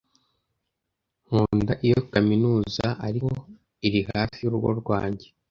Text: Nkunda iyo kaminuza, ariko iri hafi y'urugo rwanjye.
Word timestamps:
Nkunda 1.27 1.73
iyo 1.85 1.99
kaminuza, 2.13 2.85
ariko 3.07 3.29
iri 3.87 4.01
hafi 4.11 4.37
y'urugo 4.41 4.67
rwanjye. 4.81 5.27